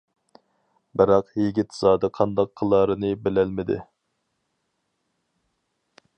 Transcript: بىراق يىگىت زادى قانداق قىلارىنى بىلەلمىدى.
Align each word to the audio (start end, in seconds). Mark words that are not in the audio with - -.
بىراق 1.01 1.29
يىگىت 1.41 1.77
زادى 1.81 2.09
قانداق 2.21 2.51
قىلارىنى 2.63 3.13
بىلەلمىدى. 3.27 3.79